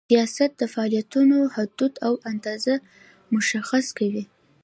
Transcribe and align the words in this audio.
سیاست 0.09 0.51
د 0.61 0.63
فعالیتونو 0.73 1.37
حدود 1.55 1.93
او 2.07 2.13
اندازه 2.31 2.73
مشخص 3.35 3.85
کوي. 3.97 4.23